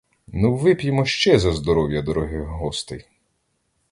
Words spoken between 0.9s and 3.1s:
ще за здоров'я дорогих гостей.